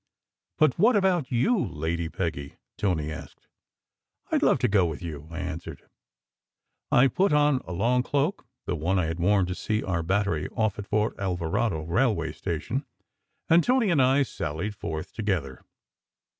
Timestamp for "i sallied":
14.01-14.75